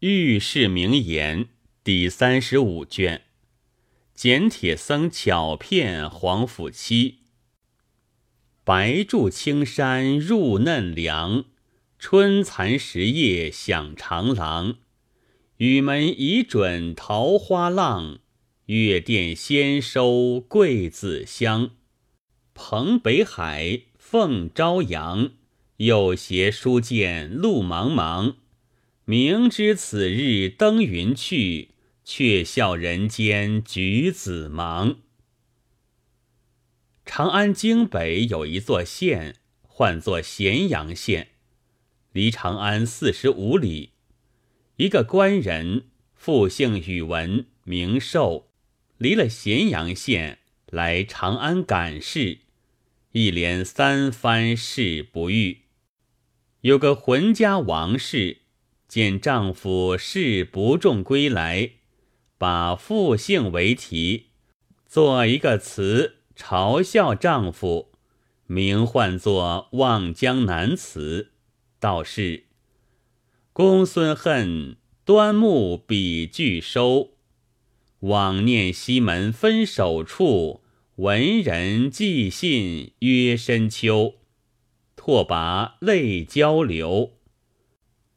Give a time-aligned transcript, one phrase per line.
[0.00, 1.48] 遇世名言
[1.84, 3.20] 第三十五卷，
[4.14, 7.18] 简铁僧巧骗黄甫妻。
[8.64, 11.44] 白柱青山入嫩凉，
[11.98, 14.78] 春蚕时夜响长廊。
[15.58, 18.20] 雨门已准桃花浪，
[18.64, 21.72] 月殿先收桂子香。
[22.54, 25.32] 蓬北海，凤朝阳，
[25.76, 28.36] 又携书剑路茫茫。
[29.10, 31.70] 明知此日登云去，
[32.04, 34.98] 却笑人间举子忙。
[37.04, 41.30] 长安京北有一座县，唤作咸阳县，
[42.12, 43.94] 离长安四十五里。
[44.76, 48.52] 一个官人，复姓宇文，名寿，
[48.96, 52.38] 离了咸阳县来长安赶事，
[53.10, 55.62] 一连三番事不遇。
[56.60, 58.42] 有个浑家王氏。
[58.90, 61.74] 见丈夫事不重归来，
[62.36, 64.30] 把复姓为题，
[64.84, 67.92] 做一个词嘲笑丈夫，
[68.48, 71.30] 名唤作《望江南词》，
[71.78, 72.46] 道是：
[73.52, 77.10] 公孙恨，端木笔俱收，
[78.00, 80.64] 往念西门分手处，
[80.96, 84.14] 文人寄信约深秋，
[84.96, 87.19] 拓跋泪交流。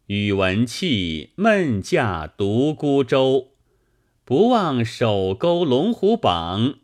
[0.07, 3.51] 宇文气闷驾独孤舟，
[4.25, 6.79] 不忘手钩龙虎榜。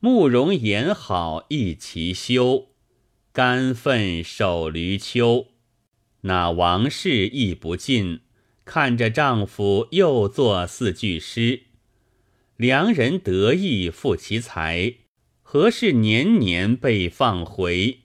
[0.00, 2.70] 慕容颜好一齐修，
[3.32, 5.46] 甘奋守驴丘。
[6.22, 8.22] 那王氏亦不尽，
[8.64, 11.62] 看着丈夫又作四句诗，
[12.56, 14.94] 良人得意复其才，
[15.40, 18.00] 何事年年被放回？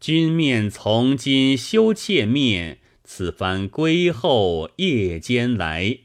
[0.00, 2.78] 君面从今休妾面。
[3.12, 5.98] 此番归后夜间来，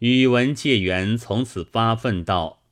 [0.00, 2.62] 宇文介元从此发愤道：“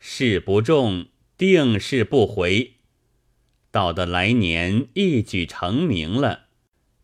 [0.00, 2.76] 事不重，定是不回。
[3.70, 6.46] 到的来年一举成名了，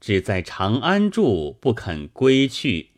[0.01, 2.93] 只在长安住，不肯归去。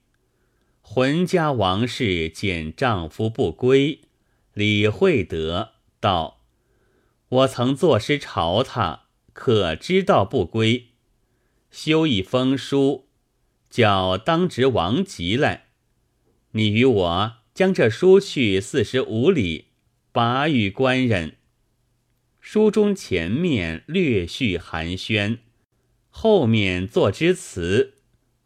[0.81, 4.03] 浑家王氏见丈夫不归，
[4.55, 6.43] 李惠德道
[7.31, 10.85] ：‘我曾作诗朝他，可知道不归？’”
[11.81, 13.07] 修一封书，
[13.71, 15.67] 叫当值王吉来。
[16.51, 19.67] 你与我将这书去四十五里，
[20.11, 21.37] 拔与官人。
[22.41, 25.39] 书中前面略叙寒暄，
[26.11, 27.95] 后面作之词，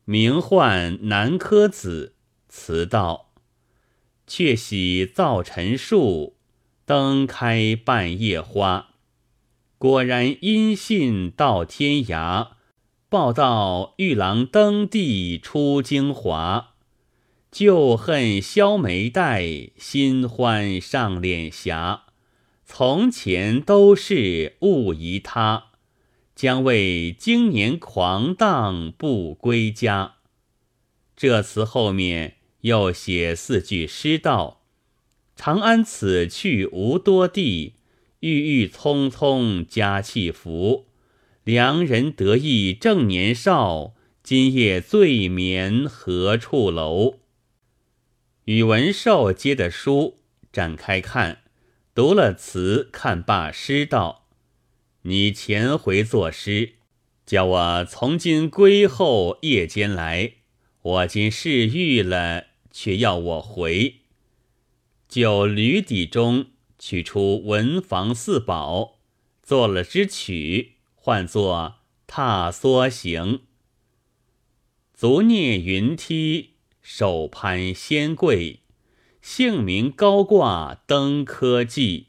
[0.05, 2.17] 名唤南柯子。
[2.51, 3.33] 词道：
[4.27, 6.37] 却喜造晨树，
[6.85, 8.91] 灯开半夜花。
[9.79, 12.49] 果然音信到天涯。
[13.13, 16.77] 报道玉郎登第出京华，
[17.51, 22.05] 旧恨消眉黛，新欢上脸颊。
[22.65, 25.73] 从前都是误疑他，
[26.35, 30.15] 将为今年狂荡不归家。
[31.15, 34.63] 这词后面又写四句诗道：
[35.37, 37.75] 长安此去无多地，
[38.21, 40.87] 郁郁葱葱佳气浮。
[41.45, 47.17] 良人得意正年少，今夜醉眠何处楼？
[48.45, 50.19] 宇文寿接的书
[50.53, 51.43] 展开看，
[51.97, 54.29] 读了词，看罢诗道
[55.03, 56.75] ：“你前回作诗，
[57.27, 60.35] 叫我从今归后夜间来。
[60.83, 63.97] 我今事遇了，却要我回。
[65.09, 66.47] 就履底中
[66.79, 69.01] 取出文房四宝，
[69.43, 70.72] 做了支曲。”
[71.05, 73.41] 唤作踏梭行，
[74.95, 78.61] 足蹑云梯，手攀仙桂，
[79.21, 82.07] 姓名高挂登科技。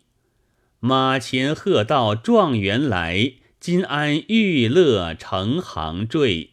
[0.79, 6.51] 马前鹤道状元来，金安玉乐成行坠。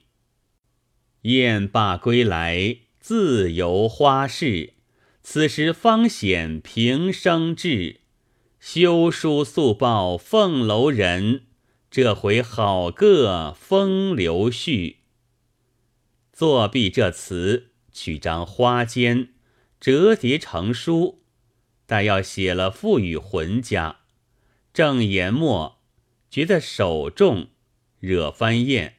[1.25, 4.73] 燕罢归来，自由花市。
[5.23, 8.01] 此时方显平生志，
[8.59, 11.43] 修书速报凤楼人。
[11.91, 14.99] 这回好个风流序，
[16.33, 19.31] 作毕这词，取张花笺，
[19.81, 21.25] 折叠成书，
[21.87, 24.03] 待要写了赋予浑家。
[24.73, 25.81] 正研墨，
[26.31, 27.49] 觉得手重，
[27.99, 28.99] 惹翻页，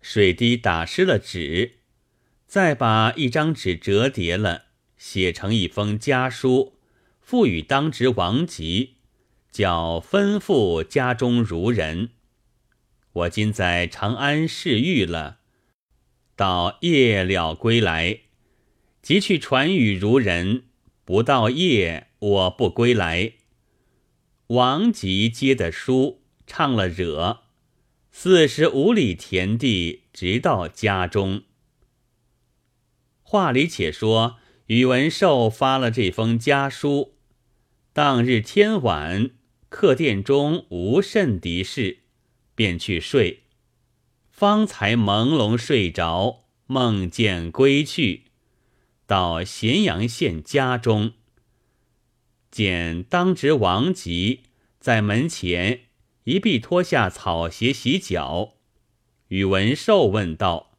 [0.00, 1.80] 水滴打湿了纸，
[2.46, 6.78] 再把一张纸折叠了，写成一封家书，
[7.20, 8.94] 赋予当值王吉，
[9.52, 12.12] 叫吩咐家中如人。
[13.12, 15.38] 我今在长安侍御了，
[16.36, 18.20] 到夜了归来，
[19.02, 20.64] 即去传与如人，
[21.04, 23.32] 不到夜，我不归来。
[24.46, 27.40] 王吉接的书，唱了惹，
[28.12, 31.42] 四十五里田地，直到家中。
[33.22, 34.36] 话里且说，
[34.66, 37.14] 宇文寿发了这封家书，
[37.92, 39.30] 当日天晚，
[39.68, 41.99] 客店中无甚敌事，
[42.60, 43.44] 便去睡。
[44.28, 48.24] 方才朦胧睡着，梦见归去，
[49.06, 51.14] 到咸阳县家中。
[52.50, 54.42] 见当值王吉
[54.78, 55.84] 在门前
[56.24, 58.56] 一臂脱下草鞋洗脚，
[59.28, 60.72] 宇文寿问道：“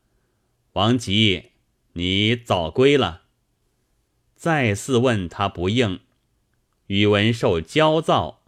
[0.73, 1.45] 王吉，
[1.93, 3.23] 你早归了？”
[4.37, 6.01] 再四问他不应，
[6.85, 8.43] 宇文寿焦躁，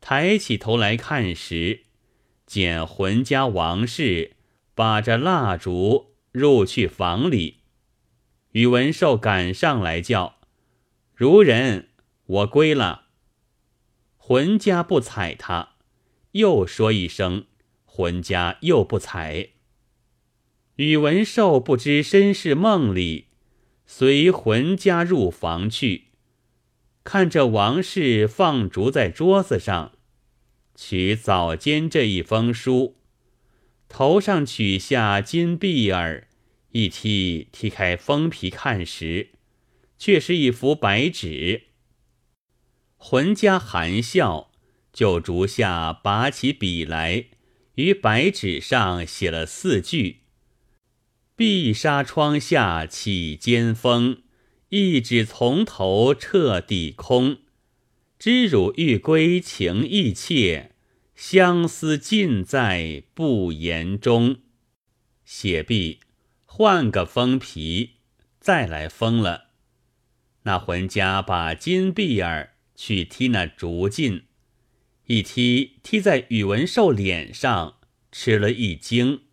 [0.00, 1.82] 抬起头来看时，
[2.46, 4.36] 见浑家王氏
[4.74, 7.60] 把着蜡烛入去房里，
[8.52, 10.36] 宇文寿赶上来叫
[11.14, 11.88] ：“如人。”
[12.26, 13.08] 我归了，
[14.16, 15.74] 浑家不睬他，
[16.32, 17.44] 又说一声，
[17.84, 19.50] 浑家又不睬。
[20.76, 23.26] 宇文寿不知身是梦里，
[23.84, 26.06] 随浑家入房去，
[27.04, 29.92] 看着王氏放烛在桌子上，
[30.74, 32.96] 取早间这一封书，
[33.88, 36.28] 头上取下金篦儿，
[36.70, 39.30] 一踢踢开封皮看时，
[39.96, 41.68] 却是一幅白纸。
[42.96, 44.50] 浑家含笑，
[44.92, 47.26] 就竹下拔起笔来，
[47.74, 50.22] 于白纸上写了四句
[51.36, 54.22] ：“碧纱窗下起尖风，
[54.70, 57.38] 一纸从头彻底空。
[58.24, 60.70] 知汝欲归情意切，
[61.14, 64.36] 相思尽在不言中。”
[65.26, 66.00] 写毕，
[66.46, 67.96] 换个封皮，
[68.40, 69.48] 再来封了。
[70.44, 72.54] 那浑家把金币儿。
[72.74, 74.24] 去踢那竹劲，
[75.04, 77.76] 一踢踢在宇文寿脸上，
[78.10, 79.24] 吃了一惊，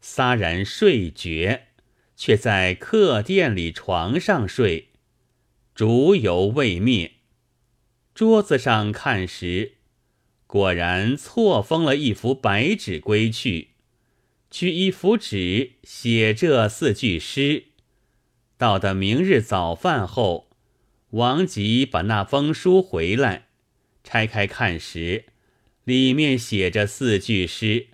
[0.00, 1.70] 撒然睡绝，
[2.14, 4.90] 却在客店里床上睡，
[5.74, 7.15] 烛犹未灭。
[8.16, 9.72] 桌子上看时，
[10.46, 13.72] 果然错封了一幅白纸归去，
[14.50, 17.64] 取一幅纸写这四句诗。
[18.56, 20.48] 到的明日早饭后。
[21.10, 23.48] 王吉把那封书回来，
[24.02, 25.26] 拆开看时，
[25.84, 27.88] 里面写着四句诗，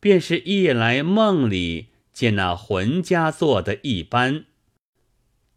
[0.00, 4.46] 便是夜来梦里见那浑家做的一般。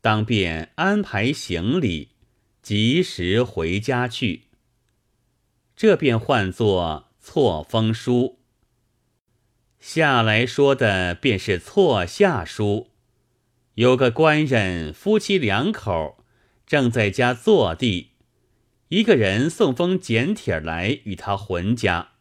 [0.02, 2.10] 当便安排行李，
[2.62, 4.44] 及时回家去。
[5.76, 8.40] 这便唤作错封书。
[9.80, 12.90] 下来说的便是错下书。
[13.76, 16.18] 有个官人，夫妻两口。
[16.68, 18.12] 正在家坐地，
[18.88, 22.12] 一个人送封简帖来与他浑家，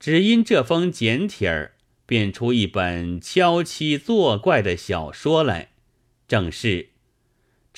[0.00, 1.74] 只因这封简帖儿
[2.06, 5.72] 变出一本敲妻作怪的小说来，
[6.26, 6.92] 正是“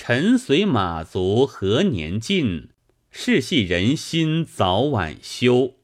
[0.03, 2.69] 尘随马足何年尽，
[3.11, 5.75] 世系人心早晚休”。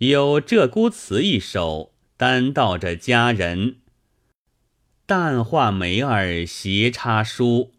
[0.00, 3.80] 有鹧鸪词一首，单道着佳人，
[5.04, 7.72] 淡画眉儿斜插书。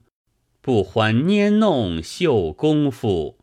[0.62, 3.40] 不欢拈弄绣功夫，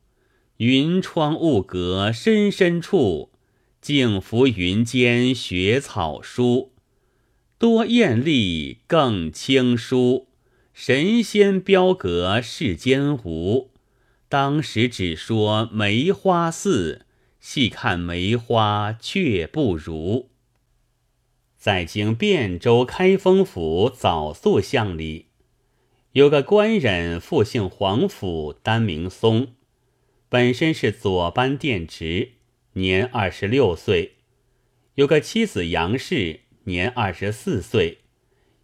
[0.58, 3.32] 云窗雾阁深深处，
[3.80, 6.70] 静拂云间学草书。
[7.58, 10.28] 多艳丽更清疏，
[10.78, 13.70] 神仙标格世间无。
[14.28, 17.06] 当时只说梅花似，
[17.40, 20.28] 细看梅花却不如。
[21.56, 25.28] 在经汴州开封府早宿巷里。
[26.12, 29.54] 有个官人，复姓黄甫，单名松，
[30.28, 32.32] 本身是左班殿职，
[32.74, 34.16] 年二十六岁。
[34.96, 38.00] 有个妻子杨氏，年二十四岁，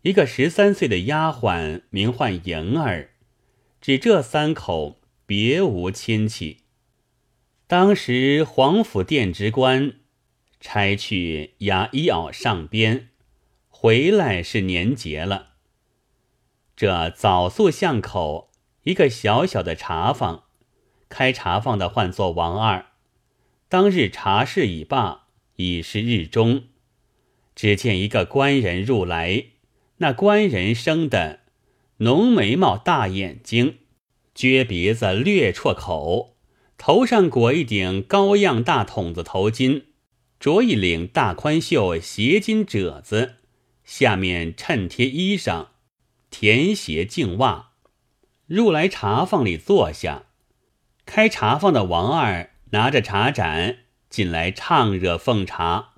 [0.02, 3.10] 一个十三岁的丫鬟，名唤莹儿。
[3.80, 6.58] 只这三口，别无亲戚。
[7.68, 9.94] 当时皇甫殿职官
[10.60, 13.10] 差去押衣袄上边，
[13.68, 15.50] 回来是年节了。
[16.74, 18.50] 这枣宿巷口
[18.82, 20.44] 一个小小的茶坊，
[21.08, 22.86] 开茶坊的唤作王二。
[23.68, 26.64] 当日茶事已罢，已是日中。
[27.54, 29.44] 只见一个官人入来，
[30.02, 31.38] 那官人生的
[31.98, 33.78] 浓眉毛、大眼睛，
[34.34, 36.34] 撅鼻子、略绰口，
[36.76, 39.84] 头上裹一顶高样大筒子头巾，
[40.40, 43.36] 着一领大宽袖斜襟褶子，
[43.84, 45.68] 下面衬贴衣裳。
[46.30, 47.70] 田鞋净袜，
[48.48, 50.24] 入来茶坊里坐下。
[51.06, 53.76] 开茶坊的王二拿着茶盏
[54.10, 55.90] 进来唱热奉茶。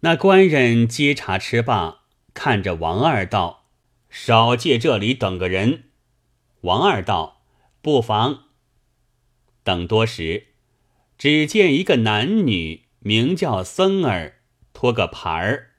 [0.00, 1.97] 那官人接茶吃罢，
[2.38, 3.64] 看着王二道
[4.08, 5.90] ：“少借这里等个人。”
[6.62, 7.42] 王二道
[7.82, 8.44] ：“不妨。”
[9.64, 10.46] 等多时，
[11.18, 14.36] 只见一个男女，名叫僧儿，
[14.72, 15.70] 托个盘儿，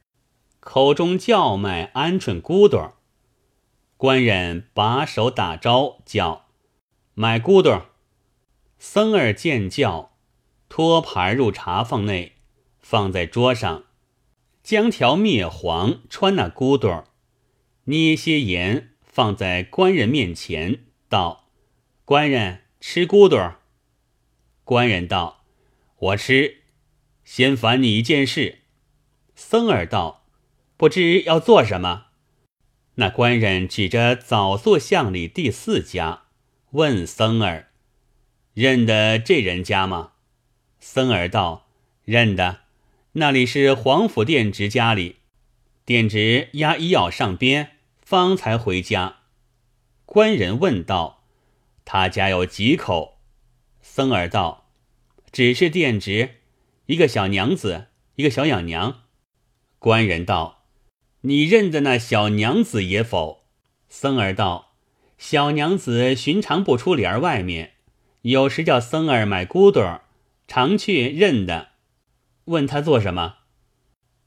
[0.60, 2.92] 口中叫卖鹌鹑咕嘟。
[3.96, 6.48] 官人把手打招，叫
[7.13, 7.84] 买咕嘟。
[8.78, 10.12] 僧儿见叫，
[10.68, 12.34] 托盘入茶坊内，
[12.82, 13.86] 放在桌上。
[14.70, 17.04] 将条灭黄穿那咕嘟，
[17.86, 21.50] 捏些盐放在官人面前，道
[22.06, 23.36] ：“官人吃咕嘟。”
[24.64, 25.44] 官人道
[25.98, 26.58] ：“我吃。”
[27.26, 28.60] 先烦你一件事。
[29.34, 30.28] 僧儿道
[30.78, 32.10] ：“不知要做什么？”
[32.94, 36.26] 那官人指着早座巷里第四家，
[36.74, 37.72] 问僧儿
[38.54, 40.12] ：“认得这人家吗？”
[40.80, 41.72] 僧儿道
[42.06, 42.60] ：“认得。”
[43.13, 45.16] 那里是黄甫店直家里，
[45.84, 47.72] 店直押医药上边，
[48.04, 49.16] 方才回家。
[50.06, 51.24] 官人问道
[51.84, 53.18] ：“他家有几口？”
[53.82, 54.70] 僧儿道
[55.34, 56.36] ：“只是店直，
[56.86, 59.01] 一个小娘子，一个小养娘。”
[59.80, 60.66] 官人道
[61.22, 63.48] ：“你认得那小娘子也否？”
[63.89, 64.74] 僧儿道
[65.18, 67.74] ：“小娘子寻常不出帘外面，
[68.22, 69.82] 有时叫僧儿买咕嘟，
[70.48, 71.70] 常去认得。”
[72.50, 73.36] 问他做什么？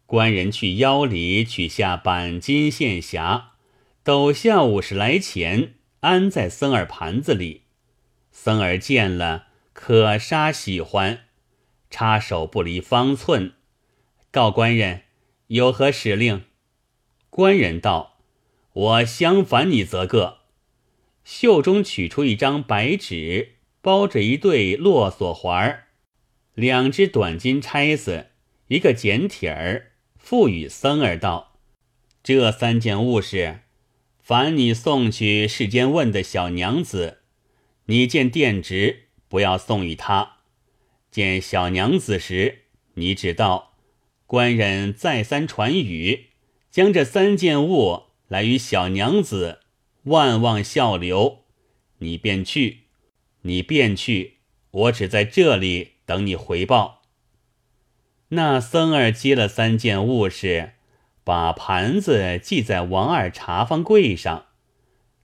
[0.07, 3.47] 官人去腰里取下板金线匣，
[4.05, 7.63] 抖下五十来钱，安在僧儿盘子里。
[8.31, 11.25] 僧儿见了，可杀喜欢，
[11.91, 13.55] 插手不离方寸，
[14.31, 15.03] 告官人
[15.49, 16.45] 有何使令？
[17.29, 18.21] 官人道
[18.73, 20.43] ：“我相反你则个。”
[21.25, 25.89] 袖中取出一张白纸，包着一对络锁环儿。
[26.55, 28.27] 两只短金钗子，
[28.69, 31.59] 一个简帖儿，付与僧儿道
[32.23, 33.61] ：“这三件物事，
[34.21, 37.21] 凡你送去世间问的小娘子，
[37.87, 40.41] 你见店直不要送与他。
[41.11, 43.73] 见小娘子时，你只道
[44.27, 46.27] 官人再三传语，
[46.71, 49.61] 将这三件物来与小娘子，
[50.05, 51.45] 万望笑留。
[52.01, 52.81] 你便去，
[53.43, 54.41] 你便去，
[54.71, 57.03] 我只在这里。”等你回报。
[58.29, 60.73] 那僧儿接了三件物事，
[61.23, 64.47] 把盘子系在王二茶坊柜上。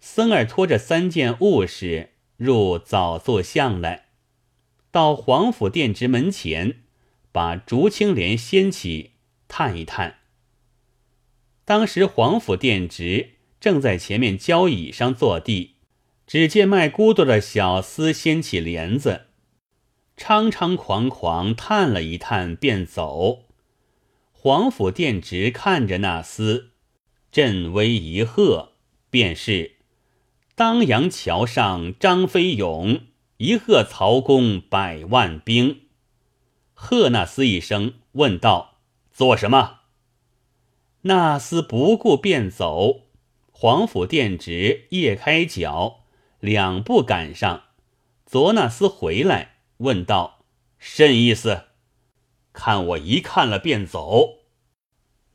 [0.00, 4.08] 僧儿拖着三件物事入早坐巷来，
[4.90, 6.82] 到皇府殿直门前，
[7.32, 9.12] 把竹青帘掀起，
[9.48, 10.18] 探一探。
[11.64, 15.76] 当时皇府殿直正在前面交椅上坐地，
[16.26, 19.27] 只见卖咕嘟的小厮掀起帘子。
[20.18, 23.44] 猖猖狂狂探了一探，便走。
[24.32, 26.70] 皇甫殿直看着那厮，
[27.30, 28.72] 振威一喝，
[29.08, 29.76] 便是
[30.54, 33.02] 当阳桥上张飞勇，
[33.36, 35.82] 一喝曹公百万兵。
[36.74, 38.78] 喝那厮一声，问道
[39.10, 39.80] ：“做什么？”
[41.02, 43.02] 那厮不顾，便走。
[43.52, 46.04] 皇甫殿直夜开脚，
[46.40, 47.64] 两步赶上，
[48.24, 49.57] 昨那厮回来。
[49.78, 50.44] 问道
[50.78, 51.64] ：“甚意思？
[52.52, 54.40] 看我一看了便走。”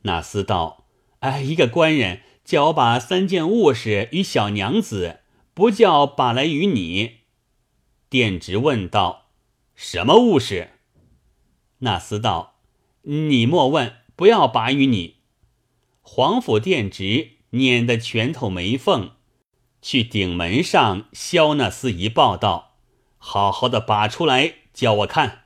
[0.02, 0.86] 那厮道
[1.20, 5.20] ：“哎，一个官人叫我把三件物事与小娘子，
[5.54, 7.20] 不叫把来与你。”
[8.10, 9.30] 店直问道
[9.74, 10.72] ：“什么物事？”
[11.80, 12.60] 那厮道
[13.02, 15.16] ：“你莫问，不要把与你。”
[16.06, 19.12] 皇甫店直捻得拳头没缝，
[19.80, 22.73] 去顶门上削那厮一报道。
[23.26, 25.44] 好好的把出来，叫我看。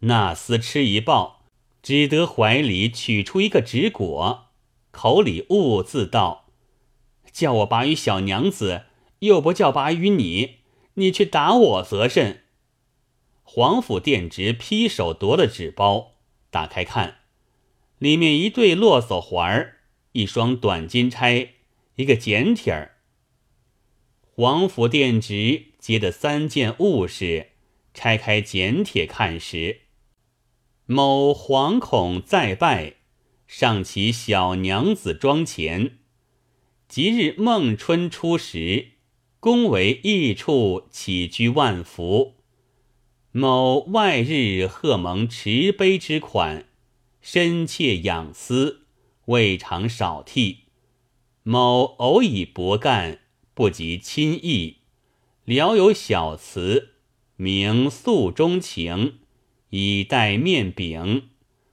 [0.00, 1.44] 那厮吃一抱，
[1.82, 4.46] 只得怀里取出一个纸果，
[4.90, 6.46] 口里兀自道
[7.30, 8.86] ：“叫我拔与小娘子，
[9.18, 10.60] 又不叫拔与你，
[10.94, 12.44] 你去打我则甚？”
[13.44, 16.12] 皇甫殿直劈手夺了纸包，
[16.50, 17.18] 打开看，
[17.98, 19.80] 里面一对络锁环儿，
[20.12, 21.50] 一双短金钗，
[21.96, 22.94] 一个简帖儿。
[24.38, 25.66] 王府殿直。
[25.78, 27.52] 接的三件物事，
[27.94, 29.82] 拆开简帖看时，
[30.86, 32.96] 某惶恐再拜，
[33.46, 35.98] 上其小娘子妆前。
[36.88, 38.88] 即日孟春初时，
[39.40, 42.34] 宫为异处，起居万福。
[43.30, 46.66] 某外日贺蒙持杯之款，
[47.22, 48.82] 深切仰思，
[49.26, 50.64] 未尝少替。
[51.44, 53.20] 某偶以薄干，
[53.58, 54.76] 不及亲意，
[55.44, 56.90] 聊有小词，
[57.34, 59.14] 名诉衷情，
[59.70, 61.30] 以待面饼，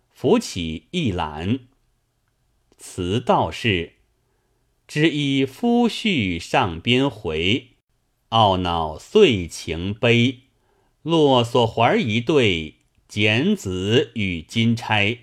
[0.09, 1.59] 扶起一览。
[2.75, 3.97] 词道是：
[4.87, 7.67] 知依夫婿上边回，
[8.31, 10.39] 懊恼岁情悲。
[11.03, 12.77] 落锁环一对，
[13.07, 15.19] 剪子与金钗。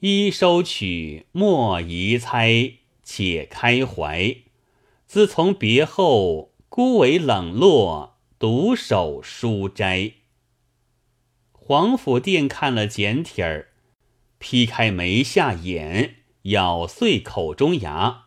[0.00, 4.45] 一收取，莫疑猜，且开怀。
[5.06, 10.14] 自从别后，孤为冷落，独守书斋。
[11.52, 13.68] 皇甫殿看了简帖儿，
[14.38, 18.24] 劈开眉下眼，咬碎口中牙，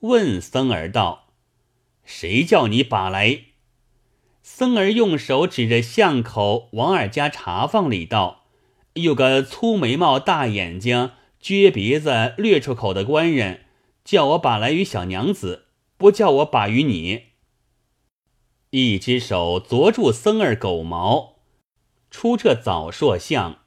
[0.00, 1.34] 问僧儿道
[2.02, 3.42] ：“谁叫你把来？”
[4.42, 8.46] 僧儿用手指着巷口王二家茶坊里道
[8.94, 11.12] ：“有个粗眉毛、大眼睛、
[11.42, 13.66] 撅鼻子、略出口的官人，
[14.02, 15.66] 叫我把来与小娘子，
[16.02, 17.26] 不叫我把与你。”
[18.70, 21.36] 一只手捉住僧儿狗毛，
[22.10, 23.60] 出这早硕巷，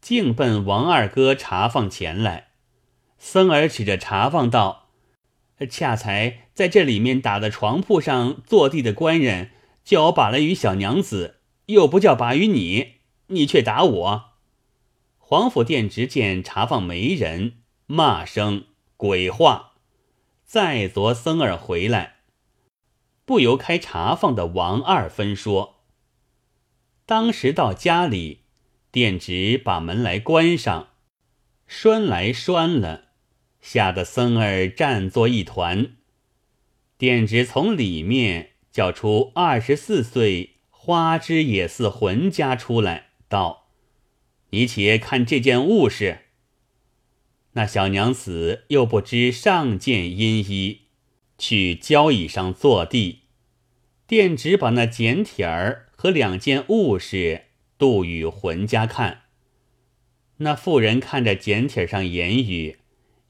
[0.00, 2.52] 径奔王二哥茶房前来。
[3.18, 4.90] 僧儿指着茶房道
[5.68, 9.50] ：“恰才在这里面打的床铺上坐地的官人。”
[9.82, 14.24] 叫我把了与小娘子，又不叫把与你，你却打我。
[15.16, 18.66] 皇甫殿直见茶房没人，骂声
[18.96, 19.69] 鬼话。
[20.52, 22.16] 再昨僧儿回来，
[23.24, 25.84] 不由开茶坊的王二分说。
[27.06, 28.40] 当时到家里，
[28.90, 30.88] 店直把门来关上，
[31.68, 33.10] 拴来拴了，
[33.60, 35.92] 吓得僧儿站作一团。
[36.98, 38.48] 店直从里面。
[38.72, 43.68] 叫出二十四岁花枝也似浑家出来，道
[44.50, 46.26] ：“你且看这件物事。”
[47.52, 50.82] 那小娘子又不知上件阴衣，
[51.36, 53.20] 去交椅上坐地。
[54.06, 57.46] 店直把那简帖儿和两件物事
[57.78, 59.22] 渡与浑家看。
[60.38, 62.78] 那妇人看着简帖上言语，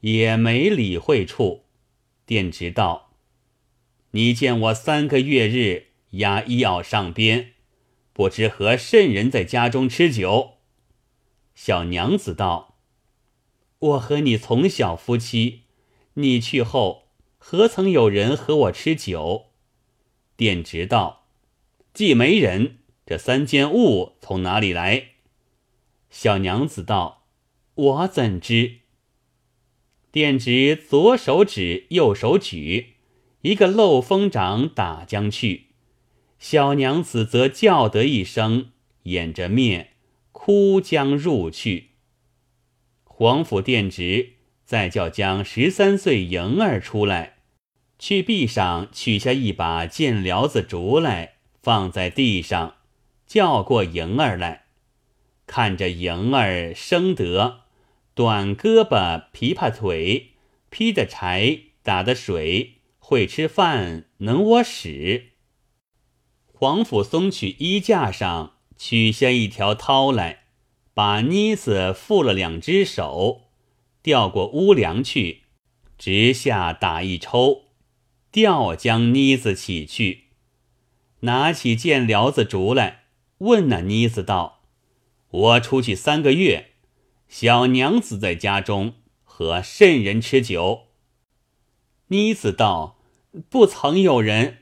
[0.01, 1.65] 也没理会处。
[2.25, 3.13] 店直道。
[4.11, 7.53] 你见我三个月日押医药上边，
[8.13, 10.57] 不知和甚人在家中吃酒。
[11.55, 12.70] 小娘子道
[13.81, 15.63] ：“我和你从小夫妻，
[16.13, 19.47] 你去后何曾有人和我吃酒？”
[20.37, 21.27] 店直道
[21.93, 25.09] ：“既没人，这三件物从哪里来？”
[26.09, 27.25] 小娘子道
[27.75, 28.79] ：“我怎知？”
[30.11, 32.95] 店直左手指，右手举。
[33.43, 35.67] 一个漏风掌打将去，
[36.37, 38.71] 小娘子则叫得一声，
[39.03, 39.93] 掩着面
[40.31, 41.90] 哭将入去。
[43.21, 44.31] 皇甫殿直
[44.65, 47.35] 再叫将十三岁莹儿出来，
[47.99, 52.77] 去壁上取下一把剑撩子竹来，放在地上，
[53.27, 54.63] 叫过莹儿来，
[55.45, 57.65] 看着莹儿生得
[58.15, 60.31] 短胳膊琵琶腿，
[60.71, 62.77] 劈的柴打的水。
[62.97, 65.33] 会吃饭，能窝屎。
[66.51, 70.40] 黄甫松去衣架上取下一条绦来，
[70.93, 73.43] 把妮子缚了两只手，
[74.03, 75.43] 调过屋梁去，
[75.97, 77.63] 直下打一抽，
[78.31, 80.25] 调将妮子起去，
[81.21, 83.05] 拿起剑撩子竹来，
[83.39, 84.61] 问那妮子道
[85.29, 86.71] ：“我出去三个月，
[87.27, 90.87] 小娘子在家中和甚人吃酒？”
[92.07, 92.97] 妮子道。
[93.49, 94.57] 不曾有人。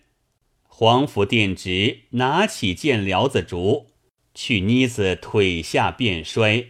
[0.68, 3.88] 皇甫殿直拿起剑撩子竹，
[4.34, 6.68] 去妮子腿下便摔，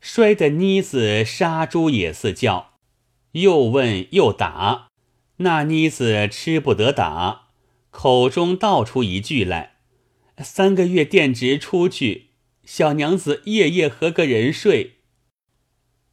[0.00, 2.74] 摔得妮子杀猪也似叫，
[3.32, 4.88] 又问又打，
[5.38, 7.48] 那妮子吃不得打，
[7.90, 9.76] 口中道出一句来
[10.38, 12.30] ：“三个月殿直出去，
[12.64, 14.96] 小娘子夜夜和个人睡。”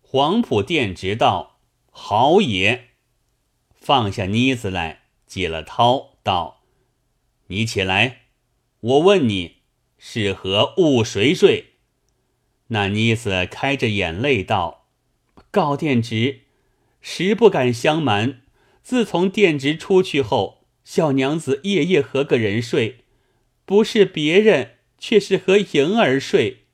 [0.02, 1.60] 黄埔殿直道
[1.92, 2.90] ：“好也。”
[3.76, 5.04] 放下妮子来。
[5.28, 6.62] 解了绦道
[7.48, 8.28] ：“你起来，
[8.80, 9.57] 我问你，
[9.98, 11.74] 是何误谁睡？”
[12.70, 14.88] 那妮子开着眼泪道
[15.52, 16.42] ：“告殿直，
[17.02, 18.42] 实不敢相瞒。
[18.84, 23.06] 自从殿直出去后，小娘子夜夜和个人睡，
[23.66, 26.66] 不是别人，却是和莹儿睡。”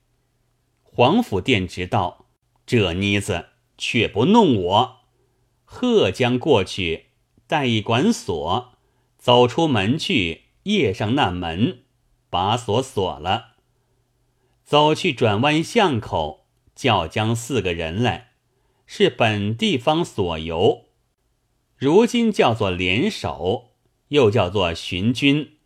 [0.82, 2.26] 皇甫殿直道
[2.66, 4.96] ：“这妮子却不弄我。”
[5.64, 7.06] 贺将过去。
[7.46, 8.72] 带一管锁，
[9.18, 11.83] 走出门去，夜上那门，
[12.34, 13.52] 把锁锁了。
[14.64, 18.30] 走去转弯巷口，叫将四个人来，
[18.86, 20.86] 是本地方所游。
[21.76, 23.74] 如今叫做联手，
[24.08, 25.58] 又叫做寻军。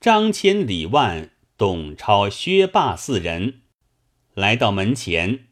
[0.00, 3.60] 张骞、李万、董超、薛霸四人
[4.32, 5.48] 来到门前，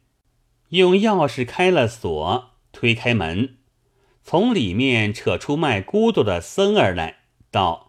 [0.70, 3.58] 用钥匙开了锁，推开门，
[4.24, 7.85] 从里面扯出卖孤独的僧儿来，道：“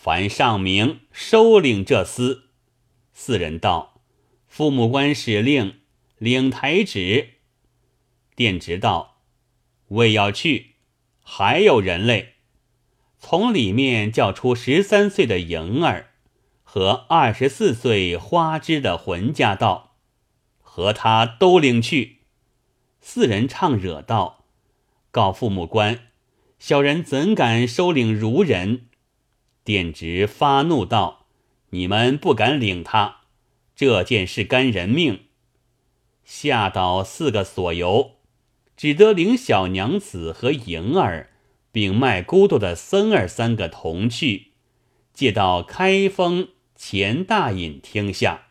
[0.00, 2.42] 凡上明收领这厮。”
[3.12, 4.00] 四人道
[4.46, 5.80] ：“父母官使令，
[6.18, 7.30] 领台旨。”
[8.36, 9.18] 殿直道
[9.88, 10.76] ：“未要去，
[11.24, 12.34] 还有人类。”
[13.18, 16.12] 从里面叫出十三岁的莹儿
[16.62, 19.96] 和二十四岁花枝的浑家道
[20.62, 22.18] ：“和他都领去。”
[23.02, 24.44] 四人唱惹道
[25.10, 26.06] ：“告父母官，
[26.60, 28.86] 小人怎敢收领孺人？”
[29.68, 31.26] 殿直发怒道
[31.76, 33.18] ：“你们不敢领他，
[33.76, 35.24] 这件事干人命。”
[36.24, 38.12] 吓倒四个所由。
[38.78, 41.32] 只得领小娘子和莹儿，
[41.70, 44.52] 并卖孤独的僧儿三个同去，
[45.12, 48.47] 借到开封钱大隐厅下。